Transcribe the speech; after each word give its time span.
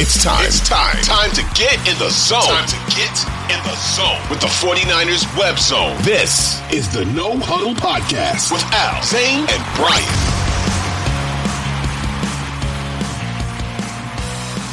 It's 0.00 0.22
time. 0.22 0.44
It's 0.46 0.60
time. 0.60 0.94
Time 1.02 1.32
to 1.32 1.42
get 1.58 1.74
in 1.78 1.98
the 1.98 2.08
zone. 2.08 2.40
Time 2.42 2.68
to 2.68 2.76
get 2.94 3.10
in 3.50 3.58
the 3.64 3.74
zone 3.74 4.22
with 4.30 4.40
the 4.40 4.46
49ers 4.46 5.26
web 5.36 5.58
zone. 5.58 5.96
This 6.02 6.62
is 6.72 6.88
the 6.92 7.04
No 7.06 7.36
Huddle 7.36 7.74
Podcast 7.74 8.52
with 8.52 8.62
Al, 8.72 9.02
Zane, 9.02 9.40
and 9.40 9.74
Brian. 9.74 10.06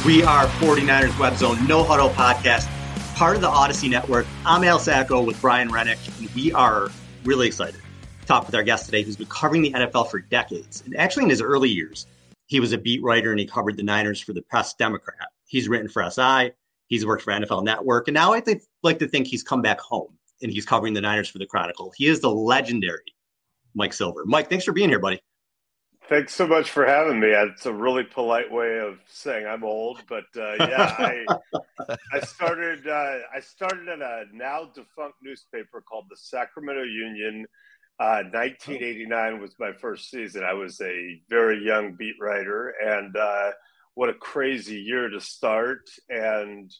We 0.06 0.22
are 0.22 0.46
49ers 0.60 1.18
web 1.18 1.36
zone, 1.36 1.66
No 1.66 1.82
Huddle 1.82 2.10
Podcast, 2.10 2.68
part 3.16 3.34
of 3.34 3.42
the 3.42 3.48
Odyssey 3.48 3.88
Network. 3.88 4.28
I'm 4.44 4.62
Al 4.62 4.78
Sacco 4.78 5.20
with 5.22 5.40
Brian 5.40 5.72
Rennick, 5.72 5.98
and 6.20 6.32
we 6.36 6.52
are 6.52 6.88
really 7.24 7.48
excited 7.48 7.80
to 8.20 8.26
talk 8.28 8.46
with 8.46 8.54
our 8.54 8.62
guest 8.62 8.84
today 8.84 9.02
who's 9.02 9.16
been 9.16 9.26
covering 9.26 9.62
the 9.62 9.72
NFL 9.72 10.08
for 10.08 10.20
decades. 10.20 10.84
And 10.86 10.96
actually, 10.96 11.24
in 11.24 11.30
his 11.30 11.42
early 11.42 11.68
years, 11.68 12.06
he 12.46 12.60
was 12.60 12.72
a 12.72 12.78
beat 12.78 13.02
writer 13.02 13.30
and 13.30 13.40
he 13.40 13.46
covered 13.46 13.76
the 13.76 13.82
Niners 13.82 14.20
for 14.20 14.32
the 14.32 14.42
Press 14.42 14.74
Democrat. 14.74 15.28
He's 15.46 15.68
written 15.68 15.88
for 15.88 16.08
SI. 16.08 16.52
He's 16.88 17.04
worked 17.04 17.22
for 17.22 17.32
NFL 17.32 17.64
Network. 17.64 18.08
And 18.08 18.14
now 18.14 18.32
I 18.32 18.40
think, 18.40 18.62
like 18.82 18.98
to 19.00 19.08
think 19.08 19.26
he's 19.26 19.42
come 19.42 19.62
back 19.62 19.80
home 19.80 20.16
and 20.42 20.52
he's 20.52 20.64
covering 20.64 20.94
the 20.94 21.00
Niners 21.00 21.28
for 21.28 21.38
the 21.38 21.46
Chronicle. 21.46 21.92
He 21.96 22.06
is 22.06 22.20
the 22.20 22.30
legendary 22.30 23.14
Mike 23.74 23.92
Silver. 23.92 24.24
Mike, 24.24 24.48
thanks 24.48 24.64
for 24.64 24.72
being 24.72 24.88
here, 24.88 25.00
buddy. 25.00 25.20
Thanks 26.08 26.34
so 26.34 26.46
much 26.46 26.70
for 26.70 26.86
having 26.86 27.18
me. 27.18 27.28
It's 27.28 27.66
a 27.66 27.72
really 27.72 28.04
polite 28.04 28.50
way 28.50 28.78
of 28.78 29.00
saying 29.08 29.44
I'm 29.44 29.64
old, 29.64 30.04
but 30.08 30.26
uh, 30.36 30.54
yeah, 30.60 30.94
I, 30.96 31.26
I 32.12 32.20
started 32.20 32.86
uh, 32.86 33.18
I 33.34 33.40
started 33.40 33.88
at 33.88 34.00
a 34.00 34.26
now 34.32 34.70
defunct 34.72 35.16
newspaper 35.20 35.80
called 35.80 36.04
the 36.08 36.16
Sacramento 36.16 36.84
Union 36.84 37.44
uh, 37.98 38.24
1989 38.30 39.40
was 39.40 39.54
my 39.58 39.72
first 39.72 40.10
season. 40.10 40.44
I 40.44 40.52
was 40.52 40.80
a 40.82 41.20
very 41.30 41.64
young 41.64 41.94
beat 41.94 42.16
writer, 42.20 42.74
and 42.84 43.16
uh, 43.16 43.52
what 43.94 44.10
a 44.10 44.14
crazy 44.14 44.80
year 44.80 45.08
to 45.08 45.20
start. 45.20 45.88
And 46.10 46.70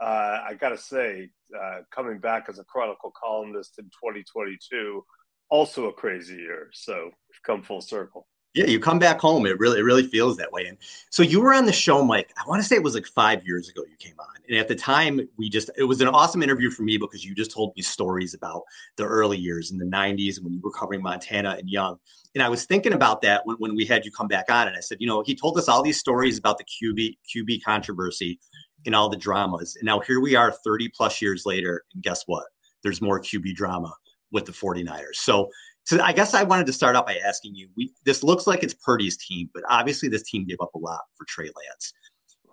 uh, 0.00 0.40
I 0.48 0.54
got 0.60 0.70
to 0.70 0.78
say, 0.78 1.30
uh, 1.56 1.78
coming 1.94 2.18
back 2.18 2.46
as 2.48 2.58
a 2.58 2.64
Chronicle 2.64 3.12
columnist 3.18 3.78
in 3.78 3.84
2022, 3.84 5.04
also 5.50 5.86
a 5.86 5.92
crazy 5.92 6.34
year. 6.34 6.70
So 6.72 7.04
we've 7.04 7.42
come 7.44 7.62
full 7.62 7.80
circle. 7.80 8.26
Yeah, 8.56 8.64
you 8.64 8.80
come 8.80 8.98
back 8.98 9.20
home. 9.20 9.44
It 9.44 9.58
really, 9.58 9.80
it 9.80 9.82
really 9.82 10.06
feels 10.06 10.38
that 10.38 10.50
way. 10.50 10.64
And 10.64 10.78
so 11.10 11.22
you 11.22 11.42
were 11.42 11.52
on 11.52 11.66
the 11.66 11.72
show, 11.74 12.02
Mike. 12.02 12.32
I 12.38 12.48
want 12.48 12.62
to 12.62 12.66
say 12.66 12.74
it 12.74 12.82
was 12.82 12.94
like 12.94 13.06
five 13.06 13.46
years 13.46 13.68
ago 13.68 13.82
you 13.86 13.96
came 13.98 14.18
on. 14.18 14.34
And 14.48 14.56
at 14.56 14.66
the 14.66 14.74
time, 14.74 15.20
we 15.36 15.50
just 15.50 15.68
it 15.76 15.84
was 15.84 16.00
an 16.00 16.08
awesome 16.08 16.42
interview 16.42 16.70
for 16.70 16.82
me 16.82 16.96
because 16.96 17.22
you 17.22 17.34
just 17.34 17.50
told 17.50 17.74
me 17.76 17.82
stories 17.82 18.32
about 18.32 18.62
the 18.96 19.04
early 19.04 19.36
years 19.36 19.72
in 19.72 19.76
the 19.78 19.84
'90s 19.84 20.42
when 20.42 20.54
you 20.54 20.60
were 20.64 20.70
covering 20.70 21.02
Montana 21.02 21.56
and 21.58 21.68
Young. 21.68 21.98
And 22.34 22.42
I 22.42 22.48
was 22.48 22.64
thinking 22.64 22.94
about 22.94 23.20
that 23.22 23.42
when, 23.44 23.58
when 23.58 23.76
we 23.76 23.84
had 23.84 24.06
you 24.06 24.10
come 24.10 24.26
back 24.26 24.50
on, 24.50 24.68
and 24.68 24.76
I 24.76 24.80
said, 24.80 24.98
you 25.00 25.06
know, 25.06 25.22
he 25.22 25.34
told 25.34 25.58
us 25.58 25.68
all 25.68 25.82
these 25.82 25.98
stories 25.98 26.38
about 26.38 26.56
the 26.56 26.64
QB 26.64 27.18
QB 27.36 27.62
controversy 27.62 28.40
and 28.86 28.94
all 28.94 29.10
the 29.10 29.18
dramas. 29.18 29.76
And 29.76 29.84
now 29.84 30.00
here 30.00 30.20
we 30.20 30.34
are, 30.34 30.50
30 30.50 30.88
plus 30.96 31.20
years 31.20 31.44
later, 31.44 31.84
and 31.92 32.02
guess 32.02 32.22
what? 32.24 32.44
There's 32.82 33.02
more 33.02 33.20
QB 33.20 33.54
drama 33.54 33.92
with 34.32 34.46
the 34.46 34.52
49ers. 34.52 35.16
So 35.16 35.50
so 35.86 36.00
I 36.02 36.12
guess 36.12 36.34
I 36.34 36.42
wanted 36.42 36.66
to 36.66 36.72
start 36.72 36.96
out 36.96 37.06
by 37.06 37.16
asking 37.16 37.54
you: 37.54 37.68
we, 37.76 37.92
This 38.04 38.22
looks 38.22 38.46
like 38.46 38.62
it's 38.62 38.74
Purdy's 38.74 39.16
team, 39.16 39.48
but 39.54 39.62
obviously 39.68 40.08
this 40.08 40.24
team 40.24 40.44
gave 40.44 40.58
up 40.60 40.74
a 40.74 40.78
lot 40.78 41.00
for 41.16 41.24
Trey 41.26 41.46
Lance, 41.46 41.92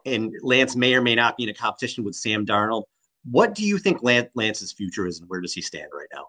and 0.05 0.31
Lance 0.41 0.75
may 0.75 0.93
or 0.95 1.01
may 1.01 1.15
not 1.15 1.35
be 1.35 1.43
in 1.43 1.49
a 1.49 1.53
competition 1.53 2.03
with 2.03 2.15
Sam 2.15 2.45
Darnold. 2.45 2.83
What 3.29 3.55
do 3.55 3.65
you 3.65 3.77
think 3.77 4.03
Lance, 4.03 4.29
Lance's 4.35 4.71
future 4.71 5.07
is, 5.07 5.19
and 5.19 5.29
where 5.29 5.41
does 5.41 5.53
he 5.53 5.61
stand 5.61 5.87
right 5.93 6.07
now? 6.13 6.27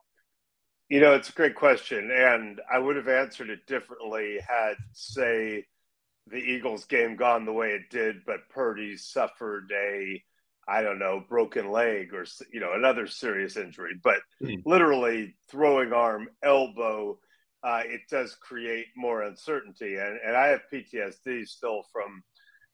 You 0.89 1.01
know, 1.01 1.15
it's 1.15 1.29
a 1.29 1.33
great 1.33 1.55
question, 1.55 2.11
and 2.11 2.61
I 2.73 2.79
would 2.79 2.97
have 2.97 3.09
answered 3.09 3.51
it 3.51 3.67
differently 3.67 4.39
had, 4.47 4.75
say, 4.93 5.65
the 6.27 6.37
Eagles 6.37 6.85
game 6.85 7.17
gone 7.17 7.45
the 7.45 7.53
way 7.53 7.71
it 7.71 7.91
did, 7.91 8.25
but 8.25 8.49
Purdy 8.49 8.97
suffered 8.97 9.71
a 9.75 10.23
I 10.67 10.83
don't 10.83 10.99
know, 10.99 11.23
broken 11.29 11.71
leg 11.71 12.15
or 12.15 12.25
you 12.53 12.61
know 12.61 12.73
another 12.75 13.07
serious 13.07 13.57
injury, 13.57 13.95
but 14.03 14.19
mm. 14.43 14.63
literally 14.65 15.35
throwing 15.51 15.93
arm, 15.93 16.29
elbow, 16.43 17.19
uh, 17.63 17.83
it 17.85 18.03
does 18.11 18.35
create 18.41 18.87
more 18.97 19.23
uncertainty. 19.23 19.97
And 19.97 20.19
and 20.25 20.37
I 20.37 20.49
have 20.49 20.63
PTSD 20.73 21.47
still 21.47 21.83
from 21.93 22.23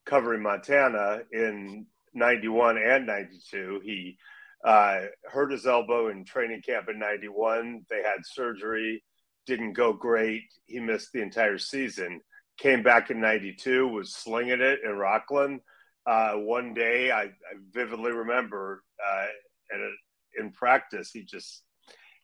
covering 0.07 0.43
Montana 0.43 1.23
in 1.33 1.87
'91 2.15 2.79
and 2.79 3.07
'92. 3.07 3.81
He 3.85 4.19
uh, 4.65 5.03
hurt 5.25 5.51
his 5.51 5.67
elbow 5.67 6.09
in 6.09 6.25
training 6.25 6.63
camp 6.63 6.89
in 6.89 6.99
'91. 6.99 7.87
They 7.91 8.03
had 8.03 8.25
surgery, 8.25 9.03
didn't 9.47 9.73
go 9.73 9.93
great. 9.93 10.45
He 10.67 10.79
missed 10.79 11.13
the 11.13 11.23
entire 11.23 11.59
season. 11.59 12.21
Came 12.57 12.83
back 12.83 13.11
in 13.11 13.21
'92, 13.21 13.89
was 13.89 14.15
slinging 14.15 14.61
it 14.61 14.81
in 14.85 14.93
Rocklin 14.93 15.61
uh, 16.07 16.33
one 16.33 16.75
day 16.75 17.11
I, 17.11 17.23
I 17.23 17.31
vividly 17.73 18.13
remember 18.13 18.83
uh, 19.07 19.27
a, 19.73 20.41
in 20.41 20.51
practice 20.53 21.11
he 21.13 21.25
just 21.25 21.63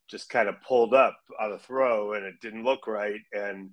just 0.08 0.28
kind 0.28 0.48
of 0.48 0.54
pulled 0.66 0.94
up 0.94 1.16
on 1.40 1.52
a 1.52 1.58
throw 1.58 2.12
and 2.12 2.24
it 2.24 2.34
didn't 2.40 2.64
look 2.64 2.86
right. 2.86 3.20
And 3.32 3.70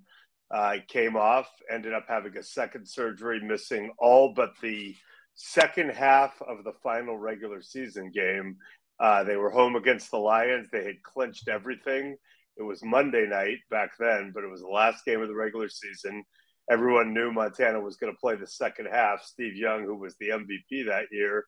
I 0.50 0.78
uh, 0.78 0.80
came 0.88 1.16
off 1.16 1.48
ended 1.72 1.94
up 1.94 2.06
having 2.08 2.36
a 2.36 2.42
second 2.42 2.86
surgery 2.86 3.40
missing 3.40 3.92
all 3.98 4.34
but 4.34 4.50
the 4.60 4.94
second 5.34 5.90
half 5.90 6.40
of 6.42 6.64
the 6.64 6.74
final 6.82 7.16
regular 7.16 7.62
season 7.62 8.10
game. 8.14 8.56
Uh, 9.00 9.24
they 9.24 9.36
were 9.36 9.50
home 9.50 9.74
against 9.74 10.10
the 10.10 10.18
lions. 10.18 10.68
They 10.70 10.84
had 10.84 11.02
clinched 11.02 11.48
everything. 11.48 12.16
It 12.56 12.62
was 12.62 12.84
monday 12.84 13.26
night 13.26 13.58
back 13.70 13.92
then 13.98 14.32
but 14.34 14.44
it 14.44 14.50
was 14.50 14.60
the 14.60 14.68
last 14.68 15.04
game 15.04 15.22
of 15.22 15.28
the 15.28 15.34
regular 15.34 15.68
season 15.68 16.24
everyone 16.70 17.12
knew 17.12 17.32
Montana 17.32 17.80
was 17.80 17.96
going 17.96 18.12
to 18.12 18.18
play 18.18 18.36
the 18.36 18.46
second 18.46 18.88
half. 18.90 19.22
Steve 19.22 19.56
Young, 19.56 19.84
who 19.84 19.96
was 19.96 20.16
the 20.18 20.28
MVP 20.28 20.86
that 20.86 21.06
year, 21.10 21.44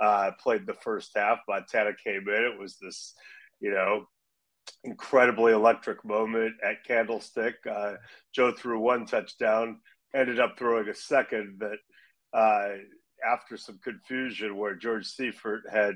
uh, 0.00 0.30
played 0.42 0.66
the 0.66 0.74
first 0.74 1.12
half. 1.16 1.38
Montana 1.48 1.92
came 2.02 2.28
in. 2.28 2.52
It 2.52 2.58
was 2.58 2.76
this, 2.80 3.14
you 3.60 3.70
know, 3.70 4.06
incredibly 4.84 5.52
electric 5.52 6.04
moment 6.04 6.54
at 6.64 6.84
Candlestick. 6.86 7.54
Uh, 7.70 7.94
Joe 8.34 8.52
threw 8.52 8.80
one 8.80 9.06
touchdown, 9.06 9.80
ended 10.14 10.40
up 10.40 10.58
throwing 10.58 10.88
a 10.88 10.94
second 10.94 11.60
that, 11.60 11.78
uh, 12.36 12.76
after 13.26 13.56
some 13.56 13.78
confusion, 13.82 14.56
where 14.56 14.74
George 14.74 15.06
Seifert 15.06 15.62
had 15.72 15.94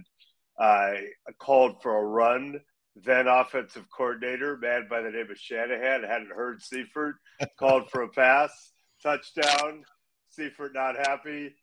uh, 0.59 0.93
called 1.39 1.83
for 1.83 1.99
a 1.99 2.05
run 2.05 2.61
then 2.97 3.29
offensive 3.29 3.87
coordinator, 3.97 4.57
man 4.57 4.87
by 4.91 5.01
the 5.01 5.11
name 5.11 5.31
of 5.31 5.39
Shanahan, 5.39 6.03
hadn't 6.03 6.33
heard 6.35 6.63
Seifert, 6.63 7.17
called 7.59 7.91
for 7.91 8.03
a 8.03 8.09
pass, 8.09 8.73
touchdown. 9.03 9.85
Seifert 10.31 10.75
not 10.75 10.97
happy, 10.97 11.55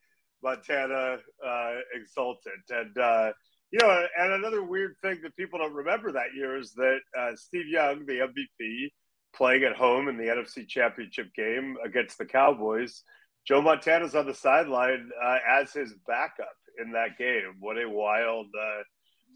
Montana 0.44 1.18
uh, 1.45 1.74
exultant. 1.94 2.63
And, 2.69 2.97
uh, 2.97 3.31
you 3.71 3.79
know, 3.79 4.06
and 4.18 4.33
another 4.33 4.63
weird 4.63 4.95
thing 5.01 5.19
that 5.24 5.35
people 5.35 5.59
don't 5.59 5.74
remember 5.74 6.12
that 6.13 6.33
year 6.35 6.57
is 6.57 6.74
that 6.74 7.00
uh, 7.18 7.31
Steve 7.35 7.68
Young, 7.68 8.06
the 8.06 8.27
MVP, 8.62 8.89
playing 9.35 9.63
at 9.63 9.75
home 9.75 10.07
in 10.07 10.18
the 10.18 10.25
NFC 10.25 10.68
Championship 10.68 11.33
game 11.35 11.77
against 11.85 12.18
the 12.18 12.25
Cowboys, 12.25 13.03
Joe 13.45 13.62
Montana's 13.62 14.15
on 14.15 14.25
the 14.25 14.33
sideline 14.33 15.09
uh, 15.23 15.38
as 15.59 15.71
his 15.71 15.94
backup 16.07 16.47
in 16.83 16.91
that 16.94 17.18
game. 17.18 17.56
What 17.59 17.77
a 17.77 17.88
wild 17.88 18.47
uh, 18.47 18.83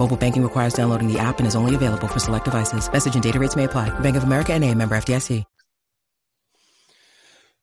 Mobile 0.00 0.16
banking 0.16 0.42
requires 0.42 0.72
downloading 0.72 1.12
the 1.12 1.18
app 1.18 1.40
and 1.40 1.46
is 1.46 1.54
only 1.54 1.74
available 1.74 2.08
for 2.08 2.18
select 2.18 2.46
devices. 2.46 2.90
Message 2.90 3.12
and 3.12 3.22
data 3.22 3.38
rates 3.38 3.54
may 3.54 3.64
apply. 3.64 3.90
Bank 4.00 4.16
of 4.16 4.24
America 4.24 4.54
and 4.54 4.64
a 4.64 4.74
member 4.74 4.96
FDIC. 4.96 5.44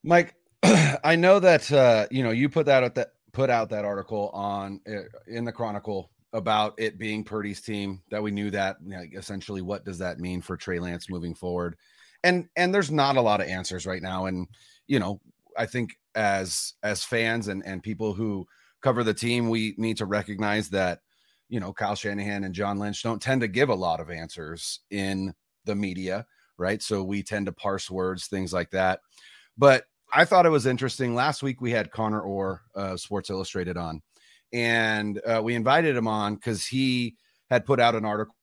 Mike, 0.04 0.36
I 1.04 1.16
know 1.16 1.40
that 1.40 1.72
uh, 1.72 2.06
you 2.12 2.22
know 2.22 2.30
you 2.30 2.48
put 2.48 2.68
that, 2.68 2.94
that 2.94 3.14
put 3.34 3.50
out 3.50 3.70
that 3.70 3.86
article 3.86 4.30
on 4.36 4.82
uh, 4.88 5.10
in 5.26 5.46
the 5.46 5.52
Chronicle 5.52 6.12
about 6.32 6.76
it 6.78 7.00
being 7.00 7.24
Purdy's 7.24 7.60
team. 7.60 8.04
That 8.12 8.22
we 8.22 8.30
knew 8.30 8.52
that 8.52 8.78
you 8.84 8.92
know, 8.92 9.04
essentially. 9.16 9.64
What 9.64 9.84
does 9.84 9.98
that 9.98 10.20
mean 10.20 10.42
for 10.42 10.56
Trey 10.56 10.78
Lance 10.78 11.10
moving 11.10 11.34
forward? 11.34 11.76
And 12.24 12.48
and 12.56 12.72
there's 12.72 12.92
not 12.92 13.18
a 13.18 13.22
lot 13.22 13.42
of 13.42 13.48
answers 13.48 13.88
right 13.88 14.02
now. 14.02 14.28
And 14.28 14.48
you 14.86 15.00
know, 15.00 15.22
I 15.58 15.66
think 15.66 15.98
as 16.14 16.76
as 16.84 17.04
fans 17.04 17.48
and 17.48 17.66
and 17.66 17.82
people 17.82 18.14
who 18.14 18.46
cover 18.84 19.04
the 19.04 19.16
team, 19.16 19.50
we 19.50 19.74
need 19.78 19.98
to 19.98 20.06
recognize 20.06 20.70
that 20.70 21.00
you 21.50 21.60
know 21.60 21.74
Kyle 21.74 21.96
Shanahan 21.96 22.44
and 22.44 22.54
John 22.54 22.80
Lynch 22.80 23.04
don't 23.04 23.22
tend 23.22 23.42
to 23.42 23.48
give 23.48 23.70
a 23.70 23.76
lot 23.76 24.00
of 24.00 24.10
answers 24.10 24.82
in 24.90 25.34
the 25.66 25.76
media, 25.76 26.26
right? 26.58 26.82
So 26.82 27.04
we 27.04 27.24
tend 27.24 27.46
to 27.46 27.52
parse 27.52 27.90
words, 27.90 28.28
things 28.28 28.54
like 28.54 28.72
that. 28.72 29.02
But 29.58 29.86
I 30.14 30.26
thought 30.26 30.46
it 30.46 30.50
was 30.50 30.66
interesting. 30.66 31.16
Last 31.16 31.44
week 31.44 31.62
we 31.62 31.72
had 31.72 31.92
Connor 31.92 32.22
Orr, 32.22 32.62
uh, 32.76 32.98
Sports 32.98 33.30
Illustrated, 33.30 33.78
on, 33.78 34.02
and 34.54 35.20
uh, 35.26 35.42
we 35.44 35.56
invited 35.56 35.96
him 35.96 36.08
on 36.08 36.36
because 36.36 36.66
he 36.66 37.16
had 37.50 37.66
put 37.66 37.80
out 37.80 37.96
an 37.96 38.06
article 38.06 38.36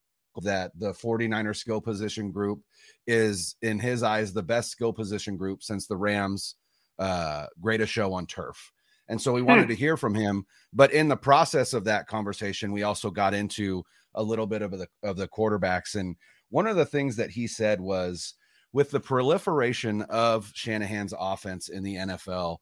that 0.42 0.72
the 0.78 0.92
49er 0.92 1.54
skill 1.54 1.80
position 1.80 2.30
group 2.30 2.60
is, 3.06 3.56
in 3.62 3.78
his 3.78 4.02
eyes, 4.02 4.32
the 4.32 4.42
best 4.42 4.70
skill 4.70 4.92
position 4.92 5.36
group 5.36 5.62
since 5.62 5.86
the 5.86 5.96
Rams' 5.96 6.56
uh, 6.98 7.46
greatest 7.60 7.92
show 7.92 8.12
on 8.12 8.26
turf. 8.26 8.72
And 9.08 9.20
so 9.20 9.32
we 9.32 9.42
wanted 9.42 9.64
hmm. 9.64 9.70
to 9.70 9.76
hear 9.76 9.96
from 9.96 10.14
him. 10.14 10.44
But 10.72 10.92
in 10.92 11.08
the 11.08 11.16
process 11.16 11.72
of 11.74 11.84
that 11.84 12.06
conversation, 12.06 12.72
we 12.72 12.82
also 12.82 13.10
got 13.10 13.34
into 13.34 13.84
a 14.14 14.22
little 14.22 14.46
bit 14.46 14.62
of 14.62 14.70
the 14.70 14.86
of 15.02 15.16
the 15.16 15.28
quarterbacks. 15.28 15.94
And 15.94 16.16
one 16.50 16.66
of 16.66 16.76
the 16.76 16.86
things 16.86 17.16
that 17.16 17.30
he 17.30 17.46
said 17.46 17.80
was 17.80 18.34
with 18.72 18.90
the 18.90 19.00
proliferation 19.00 20.02
of 20.02 20.50
Shanahan's 20.54 21.14
offense 21.18 21.68
in 21.68 21.82
the 21.82 21.96
NFL 21.96 22.58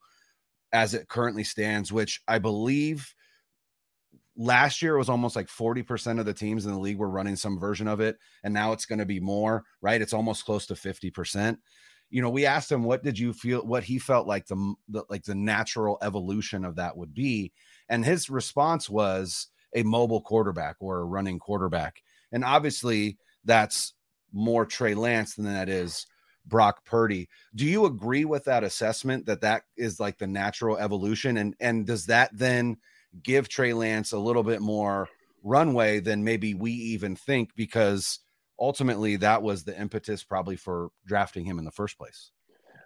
as 0.71 0.93
it 0.93 1.07
currently 1.07 1.43
stands, 1.43 1.91
which 1.91 2.21
I 2.27 2.39
believe 2.39 3.13
last 4.35 4.81
year 4.81 4.95
it 4.95 4.99
was 4.99 5.09
almost 5.09 5.35
like 5.35 5.47
40% 5.47 6.19
of 6.19 6.25
the 6.25 6.33
teams 6.33 6.65
in 6.65 6.71
the 6.71 6.79
league 6.79 6.97
were 6.97 7.09
running 7.09 7.35
some 7.35 7.59
version 7.59 7.87
of 7.87 7.99
it. 7.99 8.17
And 8.43 8.53
now 8.53 8.71
it's 8.71 8.85
going 8.85 8.99
to 8.99 9.05
be 9.05 9.19
more, 9.19 9.63
right? 9.81 10.01
It's 10.01 10.13
almost 10.13 10.45
close 10.45 10.65
to 10.67 10.73
50%. 10.73 11.57
You 12.13 12.21
know, 12.21 12.29
we 12.29 12.45
asked 12.45 12.71
him, 12.71 12.83
what 12.83 13.03
did 13.03 13.17
you 13.17 13.33
feel, 13.33 13.65
what 13.65 13.83
he 13.83 13.97
felt 13.97 14.27
like 14.27 14.45
the, 14.45 14.75
the 14.87 15.03
like 15.09 15.23
the 15.23 15.33
natural 15.33 15.97
evolution 16.03 16.63
of 16.63 16.75
that 16.75 16.95
would 16.95 17.11
be. 17.11 17.51
And 17.89 18.05
his 18.05 18.29
response 18.29 18.87
was 18.87 19.47
a 19.75 19.81
mobile 19.81 20.21
quarterback 20.21 20.75
or 20.79 20.99
a 20.99 21.05
running 21.05 21.39
quarterback. 21.39 22.03
And 22.31 22.45
obviously 22.45 23.17
that's 23.43 23.93
more 24.31 24.63
Trey 24.63 24.93
Lance 24.93 25.33
than 25.33 25.45
that 25.45 25.69
is 25.69 26.05
Brock 26.45 26.85
Purdy. 26.85 27.29
Do 27.55 27.65
you 27.65 27.85
agree 27.85 28.25
with 28.25 28.43
that 28.45 28.63
assessment 28.63 29.25
that 29.25 29.41
that 29.41 29.63
is 29.75 29.99
like 29.99 30.19
the 30.19 30.27
natural 30.27 30.77
evolution 30.77 31.37
and 31.37 31.55
and 31.59 31.87
does 31.87 32.05
that 32.05 32.29
then 32.31 32.77
give 33.23 33.49
Trey 33.49 33.73
Lance 33.73 34.11
a 34.11 34.19
little 34.19 34.43
bit 34.43 34.61
more 34.61 35.07
runway 35.41 35.99
than 35.99 36.23
maybe 36.23 36.53
we 36.53 36.73
even 36.73 37.15
think 37.15 37.55
because 37.55 38.19
ultimately 38.63 39.17
that 39.17 39.43
was 39.43 39.65
the 39.65 39.79
impetus 39.79 40.23
probably 40.23 40.55
for 40.55 40.89
drafting 41.05 41.43
him 41.43 41.59
in 41.59 41.65
the 41.65 41.71
first 41.71 41.97
place. 41.97 42.31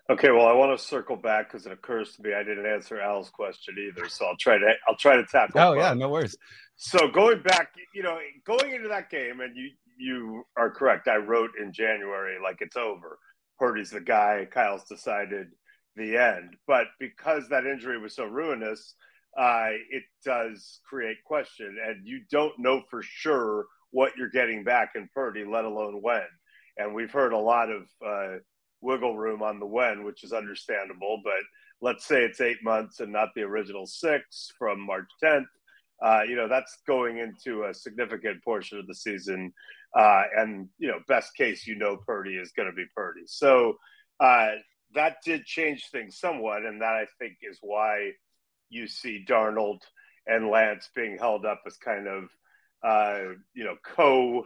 Okay, 0.09 0.31
well, 0.31 0.47
I 0.47 0.53
want 0.53 0.77
to 0.77 0.83
circle 0.83 1.17
back 1.17 1.51
because 1.51 1.65
it 1.65 1.71
occurs 1.71 2.13
to 2.15 2.23
me 2.23 2.33
I 2.33 2.41
didn't 2.41 2.65
answer 2.65 2.99
Al's 2.99 3.29
question 3.29 3.75
either, 3.87 4.09
so 4.09 4.25
I'll 4.25 4.37
try 4.37 4.57
to 4.57 4.73
I'll 4.87 4.95
try 4.95 5.17
to 5.17 5.25
tackle. 5.25 5.61
Oh 5.61 5.73
yeah, 5.73 5.93
no 5.93 6.09
worries. 6.09 6.35
So 6.77 7.07
going 7.09 7.41
back, 7.41 7.73
you 7.93 8.03
know, 8.03 8.17
going 8.45 8.73
into 8.73 8.87
that 8.87 9.09
game, 9.09 9.41
and 9.41 9.55
you 9.55 9.69
you 9.97 10.43
are 10.55 10.71
correct. 10.71 11.07
I 11.07 11.17
wrote 11.17 11.51
in 11.61 11.73
January 11.73 12.37
like 12.41 12.57
it's 12.61 12.77
over. 12.77 13.19
Purdy's 13.59 13.91
the 13.91 14.01
guy. 14.01 14.47
Kyle's 14.49 14.85
decided 14.85 15.47
the 15.95 16.17
end. 16.17 16.55
But 16.65 16.87
because 16.99 17.49
that 17.49 17.65
injury 17.65 17.99
was 17.99 18.15
so 18.15 18.25
ruinous, 18.25 18.95
uh, 19.37 19.69
it 19.89 20.03
does 20.23 20.79
create 20.87 21.17
question, 21.25 21.77
and 21.85 22.07
you 22.07 22.21
don't 22.31 22.57
know 22.57 22.81
for 22.89 23.01
sure 23.03 23.65
what 23.91 24.17
you're 24.17 24.29
getting 24.29 24.63
back 24.63 24.91
in 24.95 25.09
Purdy, 25.13 25.45
let 25.45 25.65
alone 25.65 26.01
when. 26.01 26.27
And 26.77 26.93
we've 26.93 27.11
heard 27.11 27.33
a 27.33 27.37
lot 27.37 27.69
of 27.69 27.83
uh, 28.05 28.37
wiggle 28.81 29.17
room 29.17 29.41
on 29.41 29.59
the 29.59 29.65
when, 29.65 30.03
which 30.03 30.23
is 30.23 30.33
understandable. 30.33 31.21
But 31.23 31.41
let's 31.81 32.05
say 32.05 32.23
it's 32.23 32.41
eight 32.41 32.63
months 32.63 32.99
and 32.99 33.11
not 33.11 33.29
the 33.35 33.41
original 33.41 33.85
six 33.85 34.51
from 34.57 34.79
March 34.85 35.09
10th 35.23 35.45
uh, 36.01 36.21
you 36.27 36.35
know, 36.35 36.47
that's 36.47 36.77
going 36.85 37.17
into 37.17 37.63
a 37.63 37.73
significant 37.73 38.43
portion 38.43 38.77
of 38.77 38.87
the 38.87 38.93
season. 38.93 39.53
Uh, 39.97 40.23
and, 40.35 40.69
you 40.77 40.87
know, 40.87 40.99
best 41.07 41.35
case, 41.35 41.65
you 41.65 41.75
know, 41.75 41.97
Purdy 41.97 42.35
is 42.35 42.51
going 42.51 42.69
to 42.69 42.75
be 42.75 42.85
Purdy. 42.95 43.23
So 43.25 43.77
uh, 44.19 44.49
that 44.93 45.17
did 45.25 45.45
change 45.45 45.89
things 45.91 46.19
somewhat. 46.19 46.65
And 46.65 46.81
that 46.81 46.93
I 46.93 47.07
think 47.17 47.37
is 47.41 47.57
why 47.61 48.11
you 48.69 48.87
see 48.87 49.25
Darnold 49.27 49.79
and 50.27 50.49
Lance 50.49 50.89
being 50.95 51.17
held 51.17 51.45
up 51.45 51.61
as 51.65 51.77
kind 51.77 52.07
of, 52.07 52.29
uh, 52.83 53.19
you 53.53 53.63
know, 53.63 53.75
co 53.83 54.45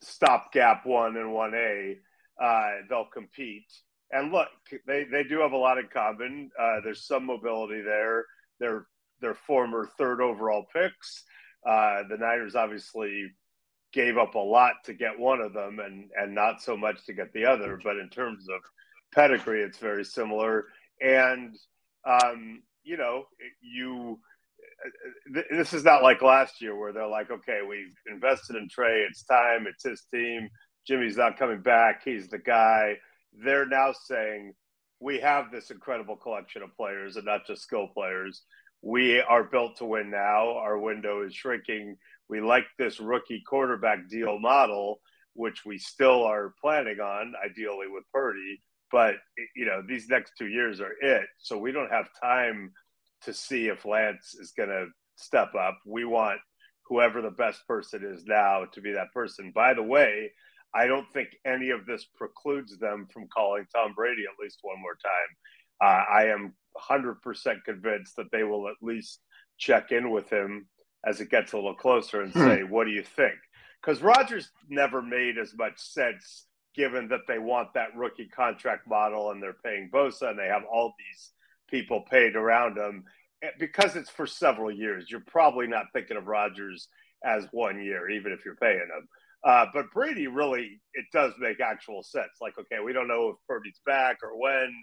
stopgap 0.00 0.86
one 0.86 1.16
and 1.16 1.30
1A. 1.30 1.96
Uh, 2.40 2.70
they'll 2.88 3.08
compete. 3.12 3.66
And 4.10 4.32
look, 4.32 4.48
they, 4.86 5.04
they 5.04 5.24
do 5.24 5.40
have 5.40 5.52
a 5.52 5.56
lot 5.56 5.78
in 5.78 5.88
common. 5.92 6.50
Uh, 6.58 6.80
there's 6.82 7.06
some 7.06 7.26
mobility 7.26 7.82
there. 7.82 8.24
They're 8.58 8.86
their 9.20 9.34
former 9.34 9.88
third 9.98 10.20
overall 10.20 10.66
picks. 10.72 11.24
Uh, 11.66 12.04
the 12.08 12.16
Niners 12.16 12.54
obviously 12.54 13.30
gave 13.92 14.16
up 14.16 14.34
a 14.34 14.38
lot 14.38 14.74
to 14.84 14.94
get 14.94 15.18
one 15.18 15.40
of 15.40 15.52
them 15.52 15.80
and 15.80 16.10
and 16.14 16.34
not 16.34 16.62
so 16.62 16.76
much 16.76 17.04
to 17.06 17.12
get 17.12 17.32
the 17.32 17.44
other. 17.44 17.80
But 17.82 17.96
in 17.96 18.08
terms 18.08 18.46
of 18.48 18.60
pedigree, 19.12 19.62
it's 19.62 19.78
very 19.78 20.04
similar. 20.04 20.66
And 21.00 21.56
um, 22.04 22.62
you 22.84 22.96
know, 22.96 23.24
you 23.60 24.20
this 25.50 25.72
is 25.72 25.84
not 25.84 26.02
like 26.02 26.22
last 26.22 26.60
year 26.60 26.76
where 26.76 26.92
they're 26.92 27.06
like, 27.06 27.30
okay, 27.30 27.60
we've 27.68 27.94
invested 28.10 28.56
in 28.56 28.68
Trey, 28.68 29.04
it's 29.08 29.24
time, 29.24 29.66
it's 29.66 29.84
his 29.84 30.04
team. 30.12 30.48
Jimmy's 30.86 31.16
not 31.16 31.38
coming 31.38 31.60
back, 31.60 32.02
he's 32.04 32.28
the 32.28 32.38
guy. 32.38 32.96
They're 33.32 33.66
now 33.66 33.92
saying 33.92 34.54
we 35.00 35.20
have 35.20 35.50
this 35.50 35.70
incredible 35.70 36.16
collection 36.16 36.62
of 36.62 36.74
players 36.76 37.16
and 37.16 37.26
not 37.26 37.46
just 37.46 37.62
skill 37.62 37.88
players 37.88 38.42
we 38.82 39.20
are 39.20 39.44
built 39.44 39.76
to 39.76 39.84
win 39.84 40.10
now. 40.10 40.56
Our 40.56 40.78
window 40.78 41.22
is 41.22 41.34
shrinking. 41.34 41.96
We 42.28 42.40
like 42.40 42.66
this 42.78 43.00
rookie 43.00 43.42
quarterback 43.46 44.08
deal 44.08 44.38
model, 44.38 45.00
which 45.34 45.64
we 45.64 45.78
still 45.78 46.24
are 46.24 46.54
planning 46.60 47.00
on, 47.00 47.34
ideally 47.44 47.88
with 47.88 48.04
Purdy. 48.12 48.60
But 48.90 49.16
you 49.56 49.66
know, 49.66 49.82
these 49.86 50.08
next 50.08 50.32
two 50.38 50.46
years 50.46 50.80
are 50.80 50.94
it. 51.00 51.26
So 51.38 51.58
we 51.58 51.72
don't 51.72 51.90
have 51.90 52.08
time 52.22 52.72
to 53.22 53.32
see 53.32 53.68
if 53.68 53.84
Lance 53.84 54.34
is 54.34 54.52
going 54.56 54.68
to 54.68 54.86
step 55.16 55.54
up. 55.54 55.78
We 55.84 56.04
want 56.04 56.40
whoever 56.88 57.20
the 57.20 57.30
best 57.30 57.66
person 57.66 58.04
is 58.04 58.24
now 58.24 58.64
to 58.72 58.80
be 58.80 58.92
that 58.92 59.12
person. 59.12 59.52
By 59.54 59.74
the 59.74 59.82
way, 59.82 60.32
I 60.74 60.86
don't 60.86 61.10
think 61.12 61.28
any 61.46 61.70
of 61.70 61.86
this 61.86 62.06
precludes 62.16 62.78
them 62.78 63.06
from 63.12 63.28
calling 63.34 63.66
Tom 63.74 63.94
Brady 63.94 64.24
at 64.24 64.42
least 64.42 64.58
one 64.62 64.80
more 64.80 64.96
time. 65.02 65.36
Uh, 65.80 66.12
I 66.12 66.24
am 66.26 66.54
100% 66.90 67.64
convinced 67.64 68.16
that 68.16 68.30
they 68.32 68.44
will 68.44 68.68
at 68.68 68.76
least 68.82 69.20
check 69.58 69.92
in 69.92 70.10
with 70.10 70.30
him 70.30 70.66
as 71.06 71.20
it 71.20 71.30
gets 71.30 71.52
a 71.52 71.56
little 71.56 71.74
closer 71.74 72.22
and 72.22 72.32
hmm. 72.32 72.40
say, 72.40 72.62
What 72.62 72.84
do 72.84 72.90
you 72.90 73.02
think? 73.02 73.36
Because 73.80 74.02
Rodgers 74.02 74.50
never 74.68 75.00
made 75.00 75.38
as 75.38 75.54
much 75.56 75.78
sense 75.78 76.46
given 76.74 77.08
that 77.08 77.26
they 77.26 77.38
want 77.38 77.74
that 77.74 77.94
rookie 77.96 78.28
contract 78.28 78.86
model 78.88 79.30
and 79.30 79.42
they're 79.42 79.56
paying 79.64 79.90
Bosa 79.92 80.30
and 80.30 80.38
they 80.38 80.46
have 80.46 80.64
all 80.70 80.94
these 80.98 81.32
people 81.68 82.04
paid 82.10 82.36
around 82.36 82.76
him. 82.76 83.04
Eh, 83.42 83.50
because 83.58 83.96
it's 83.96 84.10
for 84.10 84.26
several 84.26 84.70
years, 84.70 85.10
you're 85.10 85.20
probably 85.26 85.66
not 85.66 85.86
thinking 85.92 86.16
of 86.16 86.26
Rodgers 86.26 86.88
as 87.24 87.46
one 87.52 87.82
year, 87.82 88.10
even 88.10 88.32
if 88.32 88.44
you're 88.44 88.56
paying 88.56 88.78
him. 88.78 89.08
Uh, 89.44 89.66
but 89.72 89.92
Brady 89.92 90.26
really, 90.26 90.80
it 90.94 91.04
does 91.12 91.32
make 91.38 91.60
actual 91.60 92.02
sense. 92.02 92.32
Like, 92.40 92.58
okay, 92.58 92.82
we 92.84 92.92
don't 92.92 93.08
know 93.08 93.28
if 93.28 93.36
Purdy's 93.46 93.80
back 93.86 94.18
or 94.22 94.38
when 94.38 94.74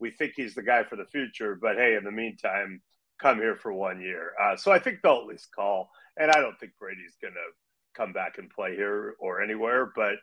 we 0.00 0.10
think 0.10 0.32
he's 0.34 0.54
the 0.54 0.62
guy 0.62 0.82
for 0.84 0.96
the 0.96 1.04
future. 1.04 1.56
But 1.60 1.76
hey, 1.76 1.94
in 1.94 2.04
the 2.04 2.10
meantime, 2.10 2.80
come 3.20 3.38
here 3.38 3.56
for 3.56 3.72
one 3.72 4.00
year. 4.00 4.32
Uh, 4.42 4.56
so 4.56 4.72
I 4.72 4.78
think 4.78 4.98
they'll 5.02 5.20
at 5.20 5.26
least 5.26 5.54
call. 5.54 5.90
And 6.16 6.30
I 6.30 6.40
don't 6.40 6.58
think 6.58 6.72
Brady's 6.78 7.16
going 7.22 7.34
to 7.34 7.40
come 7.94 8.12
back 8.12 8.38
and 8.38 8.50
play 8.50 8.74
here 8.74 9.14
or 9.20 9.42
anywhere, 9.42 9.92
but 9.94 10.14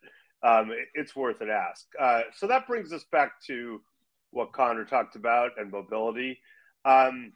um, 0.43 0.71
it, 0.71 0.87
it's 0.93 1.15
worth 1.15 1.41
an 1.41 1.49
ask. 1.49 1.85
Uh, 1.99 2.21
so 2.35 2.47
that 2.47 2.67
brings 2.67 2.91
us 2.91 3.05
back 3.11 3.31
to 3.47 3.81
what 4.31 4.53
Connor 4.53 4.85
talked 4.85 5.15
about 5.15 5.51
and 5.57 5.71
mobility. 5.71 6.39
Um, 6.85 7.33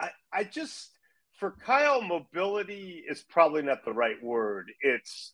I, 0.00 0.10
I 0.32 0.44
just, 0.44 0.90
for 1.38 1.54
Kyle, 1.64 2.02
mobility 2.02 3.02
is 3.08 3.22
probably 3.28 3.62
not 3.62 3.84
the 3.84 3.92
right 3.92 4.22
word. 4.22 4.70
It's 4.80 5.32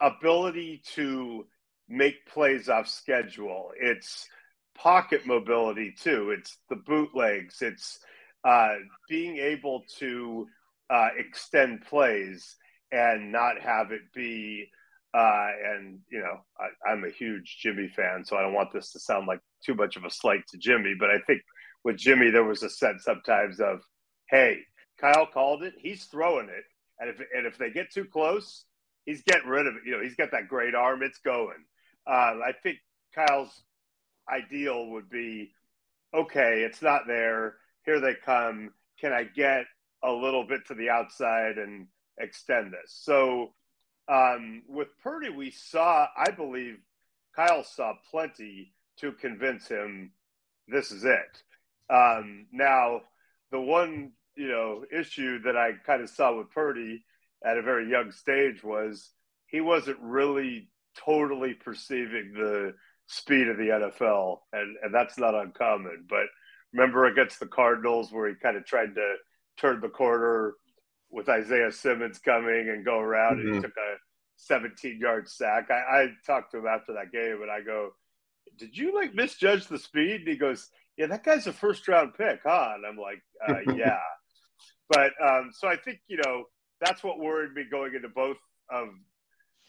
ability 0.00 0.82
to 0.94 1.46
make 1.88 2.26
plays 2.26 2.68
off 2.68 2.88
schedule. 2.88 3.70
It's 3.80 4.28
pocket 4.74 5.26
mobility 5.26 5.94
too. 5.98 6.34
It's 6.36 6.56
the 6.68 6.76
bootlegs. 6.76 7.62
It's 7.62 7.98
uh, 8.44 8.74
being 9.08 9.36
able 9.38 9.84
to 9.98 10.46
uh, 10.90 11.10
extend 11.18 11.82
plays 11.82 12.56
and 12.90 13.32
not 13.32 13.60
have 13.60 13.92
it 13.92 14.12
be. 14.14 14.68
Uh, 15.14 15.48
and 15.74 16.00
you 16.10 16.20
know, 16.20 16.40
I, 16.58 16.90
I'm 16.90 17.04
a 17.04 17.10
huge 17.10 17.58
Jimmy 17.60 17.88
fan, 17.88 18.24
so 18.24 18.36
I 18.36 18.42
don't 18.42 18.54
want 18.54 18.72
this 18.72 18.92
to 18.92 19.00
sound 19.00 19.26
like 19.26 19.40
too 19.64 19.74
much 19.74 19.96
of 19.96 20.04
a 20.04 20.10
slight 20.10 20.46
to 20.48 20.58
Jimmy. 20.58 20.94
But 20.98 21.10
I 21.10 21.18
think 21.26 21.42
with 21.84 21.96
Jimmy, 21.96 22.30
there 22.30 22.44
was 22.44 22.62
a 22.62 22.70
sense 22.70 23.04
sometimes 23.04 23.60
of, 23.60 23.80
"Hey, 24.30 24.60
Kyle 24.98 25.26
called 25.26 25.62
it. 25.62 25.74
He's 25.78 26.04
throwing 26.04 26.48
it, 26.48 26.64
and 26.98 27.10
if 27.10 27.20
and 27.34 27.46
if 27.46 27.58
they 27.58 27.70
get 27.70 27.90
too 27.92 28.04
close, 28.04 28.64
he's 29.04 29.22
getting 29.22 29.48
rid 29.48 29.66
of 29.66 29.74
it. 29.74 29.82
You 29.84 29.96
know, 29.96 30.02
he's 30.02 30.16
got 30.16 30.30
that 30.32 30.48
great 30.48 30.74
arm. 30.74 31.02
It's 31.02 31.18
going. 31.18 31.64
Uh, 32.06 32.38
I 32.44 32.52
think 32.62 32.78
Kyle's 33.14 33.62
ideal 34.28 34.90
would 34.90 35.08
be, 35.08 35.52
okay, 36.14 36.62
it's 36.62 36.82
not 36.82 37.06
there. 37.06 37.56
Here 37.84 38.00
they 38.00 38.14
come. 38.24 38.70
Can 39.00 39.12
I 39.12 39.24
get 39.24 39.64
a 40.02 40.10
little 40.10 40.46
bit 40.46 40.66
to 40.68 40.74
the 40.74 40.90
outside 40.90 41.58
and 41.58 41.86
extend 42.18 42.72
this? 42.72 42.98
So 43.02 43.54
um, 44.12 44.62
with 44.68 44.88
Purdy, 45.02 45.30
we 45.30 45.50
saw, 45.50 46.06
I 46.16 46.30
believe, 46.30 46.78
Kyle 47.34 47.64
saw 47.64 47.94
plenty 48.10 48.74
to 48.98 49.12
convince 49.12 49.68
him 49.68 50.12
this 50.68 50.90
is 50.90 51.04
it. 51.04 51.42
Um, 51.88 52.46
now, 52.52 53.02
the 53.50 53.60
one 53.60 54.12
you 54.36 54.48
know 54.48 54.84
issue 54.92 55.40
that 55.42 55.56
I 55.56 55.72
kind 55.86 56.02
of 56.02 56.10
saw 56.10 56.36
with 56.36 56.50
Purdy 56.50 57.04
at 57.44 57.56
a 57.56 57.62
very 57.62 57.90
young 57.90 58.12
stage 58.12 58.62
was 58.62 59.10
he 59.46 59.60
wasn't 59.60 59.98
really 60.00 60.68
totally 61.04 61.54
perceiving 61.54 62.32
the 62.34 62.74
speed 63.06 63.48
of 63.48 63.56
the 63.56 63.68
NFL, 63.68 64.40
and 64.52 64.76
and 64.82 64.94
that's 64.94 65.18
not 65.18 65.34
uncommon. 65.34 66.04
But 66.08 66.26
remember 66.72 67.06
against 67.06 67.40
the 67.40 67.46
Cardinals 67.46 68.12
where 68.12 68.28
he 68.28 68.34
kind 68.34 68.56
of 68.56 68.66
tried 68.66 68.94
to 68.94 69.14
turn 69.58 69.80
the 69.80 69.88
corner 69.88 70.54
with 71.12 71.28
Isaiah 71.28 71.70
Simmons 71.70 72.18
coming 72.18 72.70
and 72.70 72.84
go 72.84 72.98
around, 72.98 73.36
mm-hmm. 73.36 73.40
and 73.40 73.48
he 73.48 73.54
mm-hmm. 73.54 73.62
took 73.62 73.76
a 73.76 73.96
17 74.36 74.98
yard 74.98 75.28
sack. 75.28 75.68
I, 75.70 75.74
I 75.74 76.06
talked 76.26 76.52
to 76.52 76.58
him 76.58 76.66
after 76.66 76.94
that 76.94 77.12
game, 77.12 77.42
and 77.42 77.50
I 77.50 77.60
go, 77.60 77.90
"Did 78.58 78.76
you 78.76 78.94
like 78.94 79.14
misjudge 79.14 79.66
the 79.68 79.78
speed?" 79.78 80.20
And 80.20 80.28
he 80.28 80.36
goes, 80.36 80.70
"Yeah, 80.96 81.06
that 81.06 81.24
guy's 81.24 81.46
a 81.46 81.52
first 81.52 81.86
round 81.86 82.14
pick, 82.14 82.40
huh?" 82.44 82.72
And 82.74 82.86
I'm 82.86 82.96
like, 82.96 83.22
uh, 83.46 83.72
"Yeah." 83.76 83.98
but 84.88 85.12
um, 85.22 85.50
so 85.52 85.68
I 85.68 85.76
think 85.76 86.00
you 86.08 86.18
know 86.24 86.44
that's 86.80 87.04
what 87.04 87.18
worried 87.18 87.52
me 87.52 87.64
going 87.70 87.94
into 87.94 88.08
both 88.08 88.38
of 88.70 88.88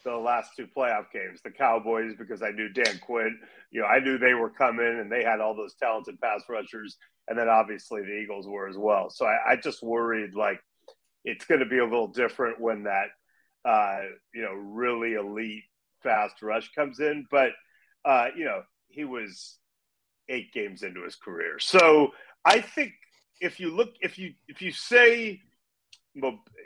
the 0.03 0.15
last 0.15 0.51
two 0.57 0.67
playoff 0.75 1.05
games. 1.13 1.41
The 1.43 1.51
Cowboys, 1.51 2.13
because 2.17 2.41
I 2.41 2.51
knew 2.51 2.69
Dan 2.69 3.00
Quinn, 3.00 3.39
you 3.71 3.81
know, 3.81 3.88
I 3.88 4.00
knew 4.00 4.17
they 4.17 4.33
were 4.33 4.50
coming 4.50 5.00
and 5.00 5.12
they 5.12 5.23
had 5.23 5.39
all 5.39 5.55
those 5.55 5.75
talented 5.75 6.19
pass 6.19 6.43
rushers. 6.50 6.97
And 7.27 7.38
then 7.38 7.47
obviously 7.47 8.01
the 8.01 8.19
Eagles 8.21 8.47
were 8.47 8.67
as 8.67 8.77
well. 8.77 9.09
So 9.09 9.25
I, 9.25 9.53
I 9.53 9.55
just 9.55 9.81
worried 9.81 10.35
like 10.35 10.59
it's 11.24 11.46
going 11.46 11.60
to 11.60 11.65
be 11.65 11.80
a 11.80 11.84
little 11.84 12.08
different 12.08 12.60
when 12.60 12.84
that, 12.84 13.08
uh, 13.65 14.01
you 14.34 14.42
know, 14.42 14.53
really 14.53 15.13
elite 15.13 15.63
fast 16.01 16.42
rush 16.42 16.72
comes 16.74 17.00
in. 17.00 17.25
But, 17.32 17.51
uh, 18.06 18.27
you 18.36 18.46
know, 18.46 18.63
he 18.88 19.06
was 19.06 19.58
eight 20.30 20.53
games 20.53 20.84
into 20.84 21.03
his 21.03 21.15
career. 21.15 21.60
So 21.60 22.12
I 22.46 22.62
think 22.62 22.94
if 23.42 23.60
you 23.60 23.75
look, 23.75 23.94
if 24.01 24.18
you, 24.18 24.34
if 24.48 24.62
you 24.62 24.72
say, 24.72 25.42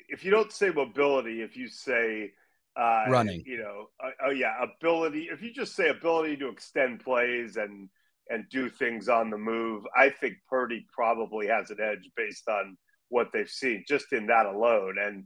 if 0.09 0.25
you 0.25 0.31
don't 0.31 0.51
say 0.51 0.69
mobility, 0.69 1.41
if 1.41 1.55
you 1.55 1.67
say, 1.67 2.31
uh, 2.77 3.05
running. 3.09 3.43
You 3.45 3.57
know, 3.57 3.89
uh, 4.03 4.11
oh 4.27 4.29
yeah, 4.29 4.53
ability. 4.61 5.29
If 5.31 5.41
you 5.41 5.51
just 5.51 5.75
say 5.75 5.89
ability 5.89 6.37
to 6.37 6.49
extend 6.49 7.03
plays 7.03 7.57
and 7.57 7.89
and 8.29 8.45
do 8.51 8.69
things 8.69 9.09
on 9.09 9.29
the 9.29 9.37
move, 9.37 9.83
I 9.95 10.09
think 10.09 10.35
Purdy 10.49 10.85
probably 10.93 11.47
has 11.47 11.71
an 11.71 11.77
edge 11.81 12.09
based 12.15 12.47
on 12.47 12.77
what 13.09 13.27
they've 13.33 13.49
seen 13.49 13.85
just 13.87 14.13
in 14.13 14.27
that 14.27 14.45
alone. 14.45 14.95
And 14.99 15.25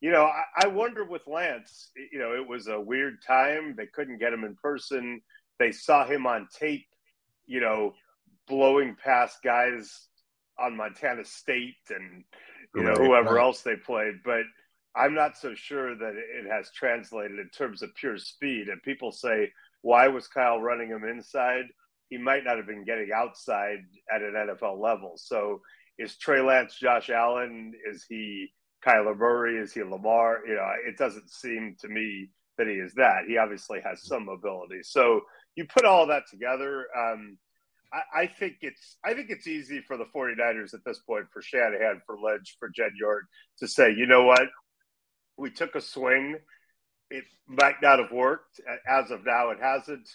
you 0.00 0.10
know, 0.10 0.24
I, 0.24 0.64
I 0.64 0.66
wonder 0.66 1.04
with 1.04 1.26
Lance. 1.26 1.90
You 2.12 2.18
know, 2.18 2.34
it 2.34 2.46
was 2.46 2.66
a 2.66 2.80
weird 2.80 3.18
time. 3.26 3.74
They 3.76 3.86
couldn't 3.86 4.18
get 4.18 4.32
him 4.32 4.44
in 4.44 4.56
person. 4.56 5.20
They 5.58 5.72
saw 5.72 6.04
him 6.04 6.26
on 6.26 6.48
tape. 6.58 6.86
You 7.46 7.60
know, 7.60 7.94
blowing 8.48 8.96
past 9.02 9.38
guys 9.42 10.08
on 10.58 10.76
Montana 10.76 11.24
State 11.24 11.76
and 11.90 12.24
you 12.74 12.82
know 12.82 12.94
whoever 12.94 13.38
else 13.38 13.62
they 13.62 13.76
played, 13.76 14.22
but 14.24 14.42
I'm 14.94 15.14
not 15.14 15.38
so 15.38 15.54
sure 15.54 15.96
that 15.96 16.14
it 16.16 16.50
has 16.50 16.70
translated 16.70 17.38
in 17.38 17.48
terms 17.48 17.82
of 17.82 17.94
pure 17.94 18.18
speed. 18.18 18.68
And 18.68 18.82
people 18.82 19.10
say, 19.10 19.50
why 19.80 20.08
was 20.08 20.28
Kyle 20.28 20.60
running 20.60 20.88
him 20.88 21.04
inside? 21.04 21.64
He 22.10 22.18
might 22.18 22.44
not 22.44 22.58
have 22.58 22.66
been 22.66 22.84
getting 22.84 23.10
outside 23.14 23.78
at 24.14 24.22
an 24.22 24.34
NFL 24.34 24.78
level. 24.78 25.14
So 25.16 25.62
is 25.98 26.16
Trey 26.16 26.40
Lance 26.40 26.74
Josh 26.74 27.10
Allen? 27.10 27.72
Is 27.90 28.04
he 28.08 28.48
Kyler 28.84 29.16
Murray? 29.16 29.58
Is 29.58 29.72
he 29.72 29.82
Lamar? 29.82 30.40
You 30.46 30.54
know, 30.54 30.68
it 30.86 30.96
doesn't 30.96 31.30
seem 31.30 31.76
to 31.80 31.88
me 31.88 32.28
that 32.58 32.66
he 32.66 32.74
is 32.74 32.94
that. 32.94 33.24
He 33.26 33.38
obviously 33.38 33.80
has 33.84 34.04
some 34.06 34.28
ability. 34.28 34.80
So 34.82 35.22
you 35.54 35.66
put 35.66 35.84
all 35.84 36.06
that 36.06 36.24
together. 36.30 36.86
Um, 36.96 37.38
I, 37.92 38.22
I, 38.22 38.26
think 38.26 38.56
it's 38.62 38.96
I 39.04 39.14
think 39.14 39.28
it's 39.30 39.46
easy 39.46 39.80
for 39.86 39.96
the 39.96 40.06
49ers 40.14 40.74
at 40.74 40.80
this 40.84 40.98
point 41.00 41.26
for 41.32 41.42
Shanahan, 41.42 42.00
for 42.06 42.16
Lynch, 42.18 42.56
for 42.58 42.68
Jed 42.68 42.92
York 42.98 43.24
to 43.58 43.68
say, 43.68 43.92
you 43.92 44.06
know 44.06 44.24
what, 44.24 44.48
we 45.36 45.50
took 45.50 45.74
a 45.74 45.80
swing. 45.80 46.36
It 47.10 47.24
might 47.46 47.82
not 47.82 47.98
have 47.98 48.10
worked. 48.10 48.60
As 48.88 49.10
of 49.10 49.26
now, 49.26 49.50
it 49.50 49.58
hasn't. 49.60 50.08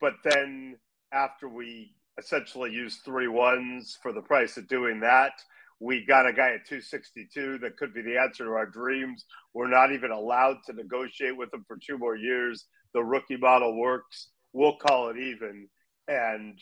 But 0.00 0.14
then 0.24 0.78
after 1.12 1.48
we 1.48 1.94
essentially 2.18 2.72
used 2.72 3.00
three 3.04 3.28
ones 3.28 3.96
for 4.02 4.12
the 4.12 4.22
price 4.22 4.56
of 4.56 4.68
doing 4.68 5.00
that, 5.00 5.32
we 5.80 6.04
got 6.04 6.26
a 6.26 6.32
guy 6.32 6.50
at 6.54 6.66
262 6.66 7.58
that 7.58 7.76
could 7.76 7.94
be 7.94 8.02
the 8.02 8.18
answer 8.18 8.44
to 8.44 8.50
our 8.50 8.66
dreams. 8.66 9.24
We're 9.54 9.68
not 9.68 9.92
even 9.92 10.10
allowed 10.10 10.56
to 10.66 10.72
negotiate 10.72 11.36
with 11.36 11.54
him 11.54 11.64
for 11.68 11.76
two 11.76 11.98
more 11.98 12.16
years. 12.16 12.66
The 12.94 13.04
rookie 13.04 13.36
model 13.36 13.78
works. 13.78 14.28
We'll 14.52 14.76
call 14.76 15.10
it 15.10 15.18
even. 15.18 15.68
And 16.08 16.58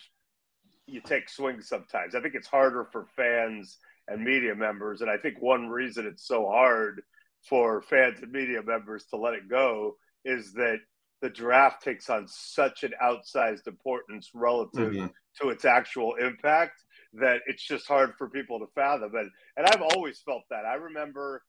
you 0.87 1.01
take 1.01 1.31
swings 1.31 1.69
sometimes. 1.69 2.15
I 2.15 2.21
think 2.21 2.35
it's 2.35 2.47
harder 2.47 2.89
for 2.93 3.07
fans 3.17 3.79
and 4.09 4.23
media 4.23 4.55
members. 4.55 5.01
And 5.01 5.11
I 5.11 5.17
think 5.17 5.41
one 5.41 5.69
reason 5.69 6.07
it's 6.07 6.27
so 6.27 6.47
hard 6.47 7.03
for 7.49 7.83
fans 7.83 8.19
and 8.23 8.33
media 8.33 8.63
members 8.63 9.07
to 9.07 9.17
let 9.17 9.35
it 9.35 9.49
go 9.49 9.97
is 10.25 10.53
that 10.55 10.79
the 11.23 11.31
draft 11.31 11.83
takes 11.83 12.11
on 12.11 12.27
such 12.29 12.85
an 12.85 12.93
outsized 13.03 13.67
importance 13.67 14.31
relative 14.35 14.93
mm-hmm. 14.93 15.07
to 15.41 15.51
its 15.51 15.65
actual 15.65 16.15
impact 16.17 16.83
that 17.15 17.41
it's 17.47 17.67
just 17.67 17.87
hard 17.87 18.13
for 18.19 18.29
people 18.29 18.59
to 18.59 18.67
fathom. 18.75 19.15
And 19.15 19.31
and 19.57 19.67
I've 19.67 19.83
always 19.83 20.21
felt 20.21 20.43
that. 20.51 20.65
I 20.65 20.75
remember 20.75 21.43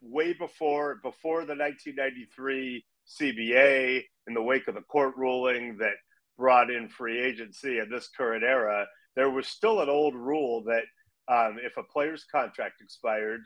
way 0.00 0.32
before 0.32 0.96
before 1.02 1.44
the 1.44 1.54
1993 1.54 2.84
CBA 3.08 4.04
in 4.26 4.34
the 4.34 4.42
wake 4.42 4.68
of 4.68 4.74
the 4.74 4.82
court 4.82 5.14
ruling 5.16 5.78
that 5.78 5.94
brought 6.36 6.70
in 6.70 6.88
free 6.88 7.20
agency 7.20 7.78
in 7.78 7.88
this 7.88 8.08
current 8.08 8.44
era, 8.44 8.86
there 9.14 9.30
was 9.30 9.46
still 9.46 9.80
an 9.80 9.88
old 9.88 10.14
rule 10.14 10.64
that 10.64 10.84
um, 11.28 11.58
if 11.62 11.76
a 11.76 11.82
player's 11.82 12.24
contract 12.24 12.80
expired, 12.80 13.40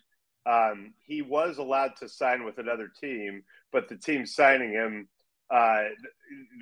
um, 0.47 0.93
he 1.07 1.23
was 1.23 1.59
allowed 1.59 1.93
to 1.97 2.09
sign 2.09 2.45
with 2.45 2.59
another 2.59 2.91
team, 3.01 3.43
but 3.73 3.89
the 3.89 3.97
team 3.97 4.27
signing 4.27 4.73
him, 4.73 5.09
uh, 5.51 5.83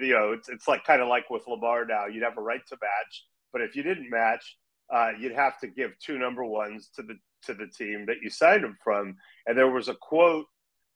you 0.00 0.14
know, 0.14 0.32
it's, 0.32 0.48
it's 0.48 0.66
like 0.66 0.84
kind 0.84 1.02
of 1.02 1.08
like 1.08 1.28
with 1.30 1.46
Lamar 1.46 1.84
now. 1.84 2.06
You'd 2.06 2.22
have 2.22 2.38
a 2.38 2.42
right 2.42 2.66
to 2.68 2.76
match, 2.80 3.24
but 3.52 3.60
if 3.60 3.76
you 3.76 3.82
didn't 3.82 4.10
match, 4.10 4.56
uh, 4.92 5.10
you'd 5.18 5.34
have 5.34 5.58
to 5.60 5.66
give 5.66 5.92
two 5.98 6.18
number 6.18 6.44
ones 6.44 6.90
to 6.96 7.02
the 7.02 7.18
to 7.44 7.54
the 7.54 7.66
team 7.66 8.06
that 8.06 8.16
you 8.22 8.30
signed 8.30 8.64
him 8.64 8.76
from. 8.82 9.16
And 9.46 9.56
there 9.56 9.70
was 9.70 9.88
a 9.88 9.94
quote 9.94 10.46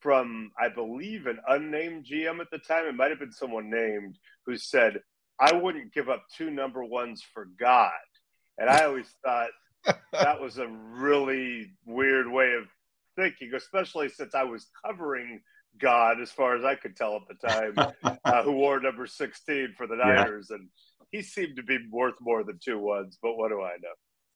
from, 0.01 0.51
I 0.61 0.69
believe, 0.69 1.27
an 1.27 1.39
unnamed 1.47 2.07
GM 2.07 2.41
at 2.41 2.51
the 2.51 2.59
time. 2.59 2.87
It 2.87 2.97
might 2.97 3.11
have 3.11 3.21
been 3.21 3.33
someone 3.33 3.71
named 3.71 4.19
who 4.47 4.57
said, 4.57 5.01
"I 5.39 5.53
wouldn't 5.53 5.93
give 5.93 6.09
up 6.09 6.25
two 6.35 6.51
number 6.51 6.85
ones 6.85 7.23
for 7.35 7.47
God." 7.59 7.93
And 8.59 8.71
I 8.71 8.85
always 8.85 9.09
thought 9.25 9.51
that 10.13 10.41
was 10.41 10.59
a 10.59 10.69
really 10.69 11.73
weird 11.85 12.31
way 12.31 12.55
of 12.55 12.65
thinking, 13.17 13.53
especially 13.55 14.09
since 14.09 14.35
I 14.35 14.45
was 14.45 14.69
covering 14.85 15.43
God, 15.79 16.21
as 16.21 16.31
far 16.31 16.57
as 16.57 16.65
I 16.65 16.75
could 16.75 16.97
tell 16.97 17.17
at 17.17 17.23
the 17.29 17.49
time, 17.49 18.19
uh, 18.25 18.43
who 18.43 18.53
wore 18.53 18.81
number 18.81 19.07
16 19.07 19.75
for 19.77 19.87
the 19.87 19.97
Niners. 19.97 20.49
Yeah. 20.51 20.57
And 20.57 20.69
he 21.11 21.23
seemed 21.23 21.57
to 21.57 21.63
be 21.63 21.79
worth 21.91 22.15
more 22.21 22.45
than 22.45 22.59
two 22.63 22.79
ones, 22.79 23.19
but 23.23 23.37
what 23.37 23.49
do 23.49 23.63
I 23.63 23.77
know? 23.83 23.95